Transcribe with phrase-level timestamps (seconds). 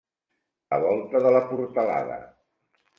[0.73, 2.21] La volta de la portalada.